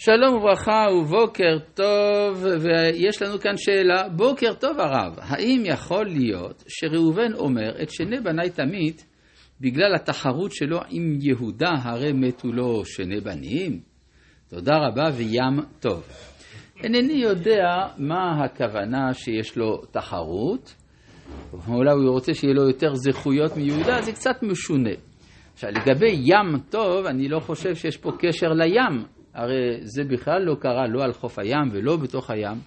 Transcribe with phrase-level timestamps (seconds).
[0.00, 7.34] שלום וברכה ובוקר טוב, ויש לנו כאן שאלה, בוקר טוב הרב, האם יכול להיות שראובן
[7.34, 9.06] אומר את שני בניי תמית
[9.60, 13.80] בגלל התחרות שלו עם יהודה, הרי מתו לו שני בנים?
[14.48, 16.02] תודה רבה וים טוב.
[16.84, 17.66] אינני יודע
[17.98, 20.74] מה הכוונה שיש לו תחרות,
[21.68, 24.94] אולי הוא רוצה שיהיה לו יותר זכויות מיהודה, זה קצת משונה.
[25.52, 30.54] עכשיו, לגבי ים טוב, אני לא חושב שיש פה קשר לים, הרי זה בכלל לא
[30.54, 32.58] קרה לא על חוף הים ולא בתוך הים,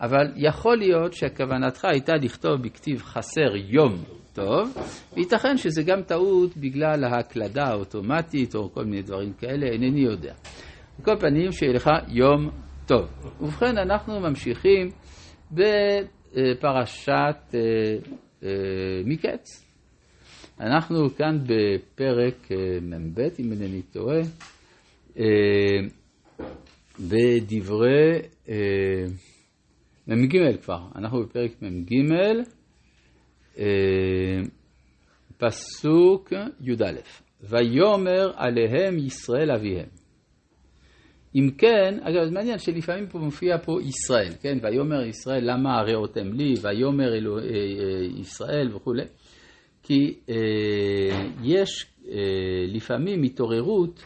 [0.00, 3.94] אבל יכול להיות שכוונתך הייתה לכתוב בכתיב חסר יום
[4.32, 4.78] טוב,
[5.16, 10.34] וייתכן שזה גם טעות בגלל ההקלדה האוטומטית או כל מיני דברים כאלה, אינני יודע.
[11.00, 12.50] בכל פנים, שיהיה לך יום
[12.86, 13.06] טוב.
[13.40, 14.90] ובכן, אנחנו ממשיכים
[15.52, 17.60] בפרשת אה,
[18.42, 18.48] אה,
[19.04, 19.64] מקץ.
[20.60, 24.20] אנחנו כאן בפרק אה, מ"ב, אם אינני טועה.
[25.18, 25.78] אה,
[27.00, 28.18] בדברי
[28.48, 29.04] אה,
[30.06, 31.94] מ"ג כבר, אנחנו בפרק מ"ג,
[33.58, 34.40] אה,
[35.38, 36.92] פסוק י"א:
[37.42, 39.88] ויאמר עליהם ישראל אביהם.
[41.34, 44.58] אם כן, אגב, זה מעניין שלפעמים פה מופיע פה ישראל, כן?
[44.62, 46.54] ויאמר ישראל, למה הראותם לי?
[46.62, 47.42] ויאמר אלוה,
[48.20, 49.04] ישראל וכולי.
[49.82, 52.14] כי אה, יש אה,
[52.68, 54.04] לפעמים התעוררות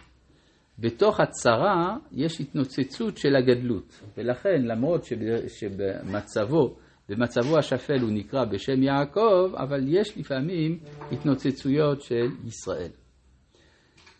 [0.79, 5.05] בתוך הצרה יש התנוצצות של הגדלות, ולכן למרות
[5.49, 6.77] שבמצבו,
[7.09, 10.79] במצבו השפל הוא נקרא בשם יעקב, אבל יש לפעמים
[11.13, 12.91] התנוצצויות של ישראל.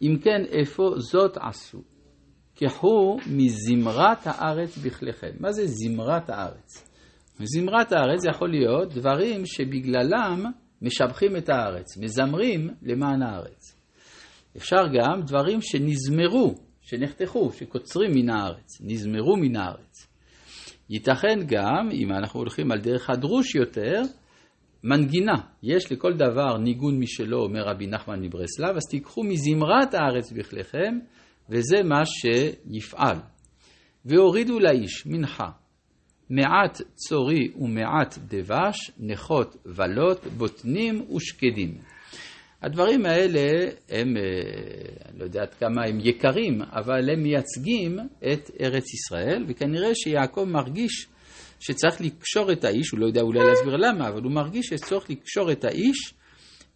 [0.03, 1.83] אם כן, איפה זאת עשו?
[2.55, 5.31] קחו מזמרת הארץ בכליכם.
[5.41, 6.89] מה זה זמרת הארץ?
[7.39, 10.45] זמרת הארץ יכול להיות דברים שבגללם
[10.83, 13.78] משבחים את הארץ, מזמרים למען הארץ.
[14.59, 20.07] אפשר גם דברים שנזמרו, שנחתכו, שקוצרים מן הארץ, נזמרו מן הארץ.
[20.91, 24.03] ייתכן גם, אם אנחנו הולכים על דרך הדרוש יותר,
[24.85, 25.37] מנגינה.
[25.63, 30.99] יש לכל דבר ניגון משלו, אומר רבי נחמן מברסלב, אז תיקחו מזמרת הארץ בכליכם,
[31.51, 33.17] וזה מה שיפעל.
[34.05, 35.49] והורידו לאיש מנחה,
[36.31, 41.79] מעט צורי ומעט דבש, נכות ולות, בוטנים ושקדים.
[42.63, 44.23] הדברים האלה הם, אה,
[45.09, 47.99] אני לא יודע עד כמה הם יקרים, אבל הם מייצגים
[48.33, 51.07] את ארץ ישראל, וכנראה שיעקב מרגיש
[51.61, 55.53] שצריך לקשור את האיש, הוא לא יודע אולי להסביר למה, אבל הוא מרגיש שצריך לקשור
[55.53, 56.15] את האיש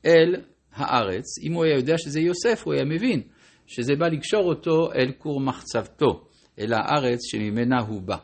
[0.07, 0.35] אל
[0.73, 1.25] הארץ.
[1.43, 3.23] אם הוא היה יודע שזה יוסף, הוא היה מבין
[3.67, 6.25] שזה בא לקשור אותו אל כור מחצבתו,
[6.59, 8.17] אל הארץ שממנה הוא בא.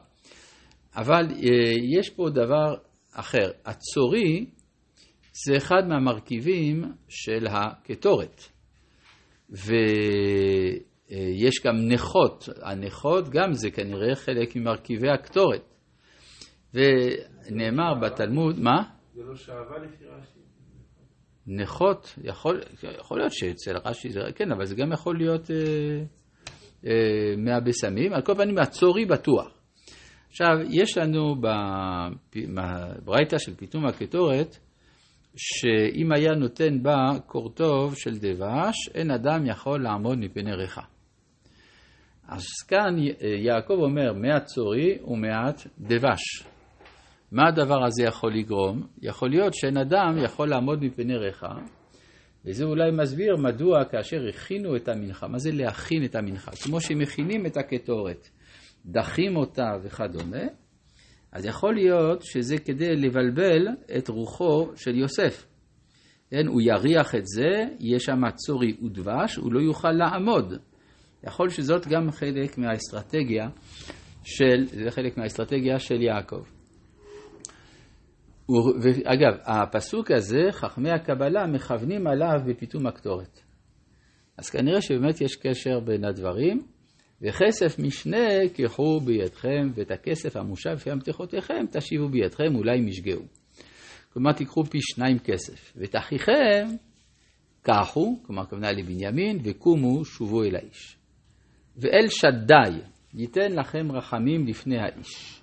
[0.97, 2.75] אבל אה, יש פה דבר
[3.13, 3.51] אחר.
[3.65, 4.47] הצורי
[5.45, 8.43] זה אחד מהמרכיבים של הקטורת.
[9.51, 9.77] ויש
[11.67, 15.75] גם נכות, הנכות גם זה כנראה חלק ממרכיבי הקטורת.
[16.75, 18.83] ונאמר בתלמוד, מה?
[19.15, 20.39] זה לא שאהבה לפי רש"י.
[21.47, 22.61] נכות, יכול,
[22.99, 25.57] יכול להיות שאצל רש"י זה, כן, אבל זה גם יכול להיות אה,
[26.87, 28.13] אה, מהבשמים.
[28.13, 29.59] על כל פנים, הצורי בטוח.
[30.29, 31.35] עכשיו, יש לנו
[32.55, 34.59] בברייתא של פיתום הקטורת,
[35.37, 40.83] שאם היה נותן בה קורטוב של דבש, אין אדם יכול לעמוד מפני ריחה.
[42.29, 42.97] אז כאן
[43.45, 46.45] יעקב אומר מעט צורי ומעט דבש.
[47.33, 48.87] מה הדבר הזה יכול לגרום?
[49.03, 51.55] יכול להיות שאין אדם יכול לעמוד מפני ריחה,
[52.45, 56.51] וזה אולי מסביר מדוע כאשר הכינו את המנחה, מה זה להכין את המנחה?
[56.65, 58.29] כמו שמכינים את הקטורת,
[58.87, 60.43] דחים אותה וכדומה,
[61.33, 63.69] אז יכול להיות שזה כדי לבלבל
[63.99, 65.47] את רוחו של יוסף.
[66.31, 70.55] כן, הוא יריח את זה, יהיה שם צורי ודבש, הוא לא יוכל לעמוד.
[71.25, 73.49] יכול שזאת גם חלק מהאסטרטגיה
[74.25, 76.43] של, זה חלק מהאסטרטגיה של יעקב.
[78.83, 83.41] ואגב, הפסוק הזה, חכמי הקבלה מכוונים עליו בפיתום הקטורת.
[84.39, 86.63] אז כנראה שבאמת יש קשר בין הדברים.
[87.23, 93.23] וכסף משנה קחו בידכם, ואת הכסף המושב לפי המתיחותיכם תשיבו בידכם, אולי אם ישגעו.
[94.13, 95.73] כלומר, תיקחו פי שניים כסף.
[95.77, 96.67] ואת אחיכם
[97.63, 100.97] קחו, כלומר, הכוונה לבנימין, וקומו, שובו אל האיש.
[101.77, 102.81] ואל שדי
[103.15, 105.43] ייתן לכם רחמים לפני האיש,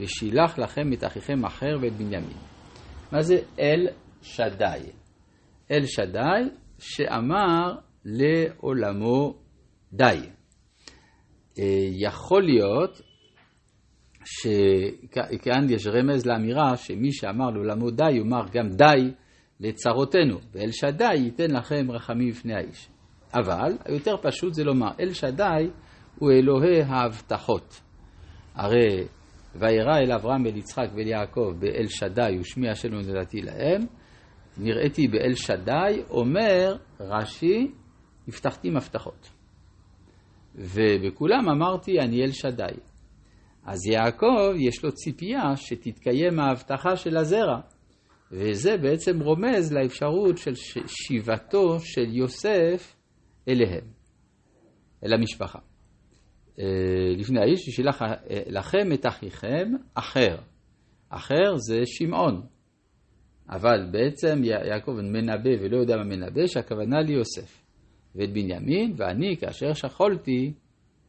[0.00, 2.36] ושילח לכם את אחיכם אחר ואת בנימין.
[3.12, 3.88] מה זה אל
[4.22, 4.80] שדי?
[5.70, 6.42] אל שדי
[6.78, 7.74] שאמר
[8.04, 9.34] לעולמו
[9.92, 10.18] די.
[11.58, 13.00] אה, יכול להיות
[14.24, 19.10] שכאן יש רמז לאמירה שמי שאמר לעולמו די, יאמר גם די
[19.60, 22.88] לצרותינו, ואל שדי ייתן לכם רחמים בפני האיש.
[23.34, 25.70] אבל היותר פשוט זה לומר, אל שדי
[26.18, 27.80] הוא אלוהי ההבטחות.
[28.54, 29.04] הרי
[29.54, 33.80] וירא אל אברהם, אל יצחק ואל יעקב באל שדי ושמי השם נתתי להם,
[34.58, 37.70] נראיתי באל שדי, אומר רש"י,
[38.28, 39.41] הבטחתי מבטחות.
[40.54, 42.74] ובכולם אמרתי אני אל שדי.
[43.64, 47.60] אז יעקב יש לו ציפייה שתתקיים ההבטחה של הזרע,
[48.32, 50.54] וזה בעצם רומז לאפשרות של
[50.86, 52.96] שיבתו של יוסף
[53.48, 53.84] אליהם,
[55.04, 55.58] אל המשפחה.
[56.58, 56.64] אה,
[57.18, 58.16] לפני האיש ששילח אה,
[58.46, 60.36] לכם את אחיכם אחר.
[61.08, 62.46] אחר זה שמעון.
[63.50, 67.61] אבל בעצם יעקב מנבא ולא יודע מה מנבא, שהכוונה ליוסף.
[68.14, 70.52] ואת בנימין, ואני כאשר שכלתי,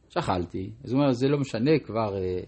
[0.08, 0.70] שכלתי.
[0.84, 2.40] אז הוא אומר, זה לא משנה כבר אה,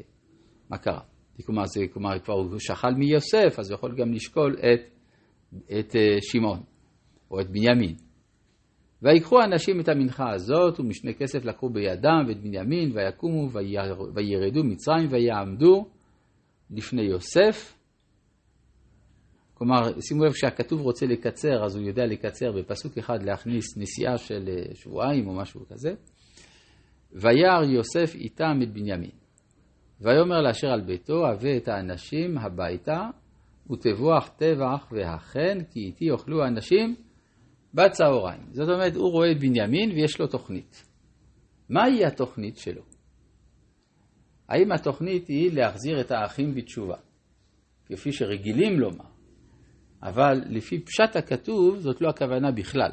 [0.71, 1.01] מה קרה.
[1.47, 4.81] כלומר, זה, כלומר, כבר הוא שכל מיוסף, אז הוא יכול גם לשקול את,
[5.79, 6.61] את אה, שמעון,
[7.31, 7.95] או את בנימין.
[9.03, 13.51] ויקחו אנשים את המנחה הזאת, ומשנה כסף לקחו בידם ואת בנימין, ויקומו
[14.15, 15.87] וירדו מצרים, ויעמדו
[16.71, 17.76] לפני יוסף.
[19.59, 24.49] כלומר, שימו לב, כשהכתוב רוצה לקצר, אז הוא יודע לקצר בפסוק אחד להכניס נסיעה של
[24.49, 25.95] אה, שבועיים או משהו כזה.
[27.13, 29.11] וירא יוסף איתם את בנימין.
[30.01, 33.09] ויאמר לאשר על ביתו, הבא את האנשים הביתה,
[33.71, 36.95] ותבוח טבח והחן, כי איתי יאכלו האנשים
[37.75, 38.43] בצהריים.
[38.53, 40.87] זאת אומרת, הוא רואה את בנימין ויש לו תוכנית.
[41.69, 42.83] מהי התוכנית שלו?
[44.49, 46.97] האם התוכנית היא להחזיר את האחים בתשובה,
[47.87, 49.16] כפי שרגילים לומר,
[50.03, 52.93] אבל לפי פשט הכתוב זאת לא הכוונה בכלל.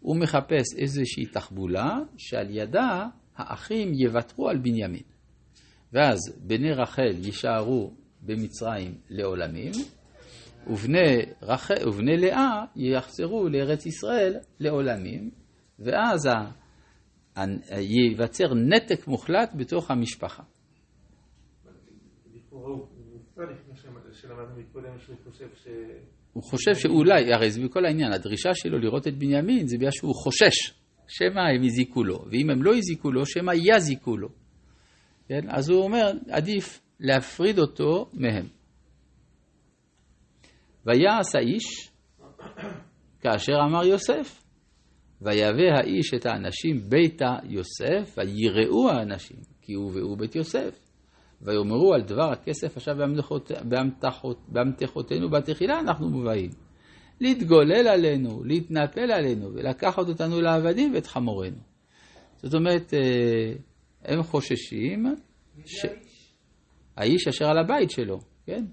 [0.00, 5.02] הוא מחפש איזושהי תחבולה שעל ידה האחים יוותרו על בנימין.
[5.92, 9.72] ואז בני רחל יישארו במצרים לעולמים,
[10.66, 11.70] ובני, רח...
[11.86, 15.30] ובני לאה יחזרו לארץ ישראל לעולמים,
[15.78, 16.50] ואז ה...
[17.70, 20.42] ייווצר נתק מוחלט בתוך המשפחה.
[22.50, 22.86] הוא
[26.42, 30.72] חושב שאולי, הרי זה בכל העניין, הדרישה שלו לראות את בנימין זה בגלל שהוא חושש,
[31.08, 34.28] שמא הם הזיקו לו, ואם הם לא הזיקו לו, שמא יזיקו לו.
[35.28, 35.40] כן?
[35.48, 38.46] אז הוא אומר, עדיף להפריד אותו מהם.
[40.86, 41.90] ויעש האיש
[43.20, 44.48] כאשר אמר יוסף.
[45.22, 50.87] ויבא האיש את האנשים ביתה יוסף, ויראו האנשים, כי הוא והוא בית יוסף.
[51.42, 52.96] ויאמרו על דבר הכסף עכשיו
[54.48, 56.50] באמתחותינו בתחילה אנחנו מובאים.
[57.20, 61.56] להתגולל עלינו, להתנפל עלינו, ולקחת אותנו לעבדים ואת חמורנו.
[62.42, 63.52] זאת אומרת, אה,
[64.04, 65.06] הם חוששים...
[65.66, 65.86] ש...
[66.96, 68.64] האיש אשר על הבית שלו, כן?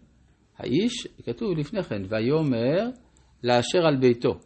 [0.57, 2.89] האיש, כתוב לפני כן, ויאמר
[3.43, 4.39] לאשר על ביתו.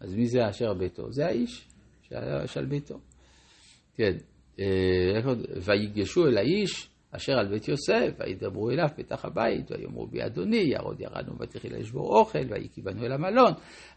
[0.00, 1.12] אז מי זה אשר על ביתו?
[1.12, 1.68] זה האיש
[2.46, 3.00] שעל ביתו.
[3.94, 4.16] כן,
[4.60, 4.64] אה,
[5.64, 11.00] ויגשו אל האיש אשר על בית יוסף, וידברו אליו פתח הבית, ויאמרו בי אדוני, ירוד
[11.00, 13.52] ירדנו ותחילה לשבור אוכל, ויהי בנו אל המלון,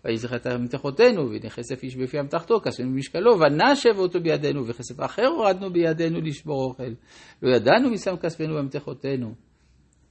[0.05, 5.27] ויזכר את מתחותינו, והנה כסף איש בפי אמתחתו, כספנו במשקלו, ונשב אותו בידינו, וכסף אחר
[5.27, 6.93] הורדנו בידינו לשבור אוכל.
[7.41, 9.33] לא ידענו מי שם כספנו במתחותינו.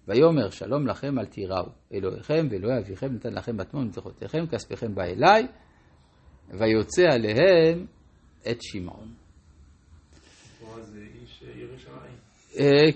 [0.08, 5.46] ויאמר שלום לכם אל תיראו, אלוהיכם ואלוהי אביכם נתן לכם בתמון מתחותיכם, כספיכם בא אליי,
[6.50, 7.86] ויוצא עליהם
[8.50, 9.08] את שמעון.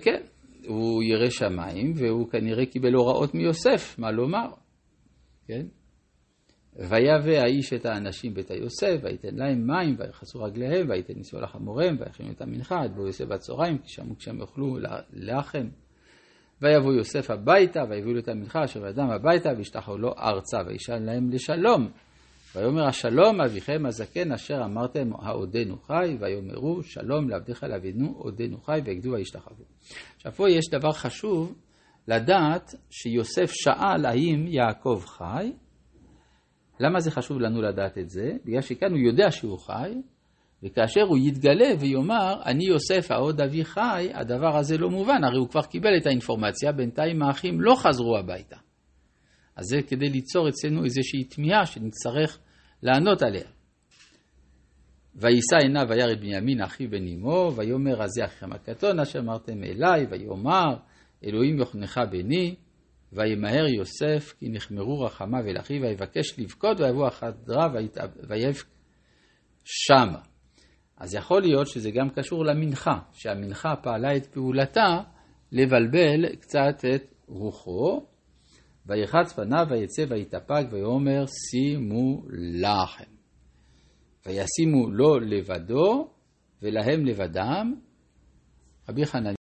[0.02, 0.22] כן,
[0.66, 4.50] הוא ירא שמיים, והוא כנראה קיבל הוראות מיוסף, מה לומר,
[5.46, 5.66] כן?
[6.76, 12.30] ויבא האיש את האנשים בית היוסף, ויתן להם מים, וירחצו רגליהם, ויתן ניסו לחמוריהם, ויכינו
[12.30, 14.76] את המנחה, עד בוא יוסף בצהריים, כי שמעו כשהם יאכלו
[15.12, 15.68] לחם.
[16.62, 21.30] ויבוא יוסף הביתה, ויביאו לו את המנחה, אשר ידם הביתה, וישתחו לו ארצה, וישאל להם
[21.30, 21.90] לשלום.
[22.54, 29.10] ויאמר השלום אביכם הזקן אשר אמרתם העודנו חי, ויאמרו שלום לעבדיך לאבינו עודנו חי, ויגדו
[29.10, 29.64] וישתחוו.
[30.16, 31.54] עכשיו פה יש דבר חשוב
[32.08, 35.52] לדעת שיוסף שאל האם יעקב חי.
[36.80, 38.32] למה זה חשוב לנו לדעת את זה?
[38.44, 39.94] בגלל שכאן הוא יודע שהוא חי,
[40.62, 45.48] וכאשר הוא יתגלה ויאמר, אני יוסף העוד אבי חי, הדבר הזה לא מובן, הרי הוא
[45.48, 48.56] כבר קיבל את האינפורמציה, בינתיים האחים לא חזרו הביתה.
[49.60, 52.38] אז זה כדי ליצור אצלנו איזושהי תמיהה שנצטרך
[52.82, 53.48] לענות עליה.
[55.14, 60.06] ויישא עיניו וירא את בנימין אחיו בן אמו, ויאמר אז אחיכם הקטון אשר אמרתם אליי,
[60.10, 60.76] ויאמר
[61.24, 62.54] אלוהים יוכנך בני,
[63.12, 67.66] וימהר יוסף כי נחמרו רחמיו אל אחיו, ויבקש לבכות ויבוא החדרה
[68.28, 68.66] ויבק
[69.64, 70.18] שמה.
[70.96, 75.00] אז יכול להיות שזה גם קשור למנחה, שהמנחה פעלה את פעולתה
[75.52, 78.09] לבלבל קצת את רוחו,
[78.90, 82.22] ויחץ פניו ויצא ויתאפק ויאמר שימו
[82.60, 83.10] לחם.
[84.26, 86.10] וישימו לו לבדו
[86.62, 87.74] ולהם לבדם,
[88.88, 89.39] רבי חנניה